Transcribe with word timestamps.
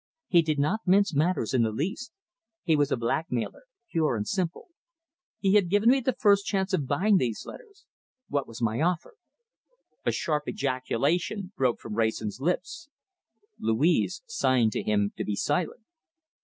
He 0.29 0.41
did 0.41 0.57
not 0.57 0.79
mince 0.87 1.13
matters 1.13 1.53
in 1.53 1.61
the 1.61 1.71
least. 1.71 2.11
He 2.63 2.75
was 2.75 2.91
a 2.91 2.97
blackmailer 2.97 3.65
pure 3.91 4.15
and 4.15 4.27
simple. 4.27 4.69
He 5.37 5.53
had 5.53 5.69
given 5.69 5.91
me 5.91 5.99
the 5.99 6.15
first 6.17 6.43
chance 6.47 6.73
of 6.73 6.87
buying 6.87 7.17
these 7.17 7.45
letters! 7.45 7.85
What 8.27 8.47
was 8.47 8.63
my 8.63 8.81
offer?" 8.81 9.13
A 10.03 10.11
sharp 10.11 10.47
ejaculation 10.47 11.51
broke 11.55 11.79
from 11.79 11.93
Wrayson's 11.93 12.41
lips. 12.41 12.89
Louise 13.59 14.23
signed 14.25 14.71
to 14.71 14.81
him 14.81 15.13
to 15.17 15.23
be 15.23 15.35
silent. 15.35 15.81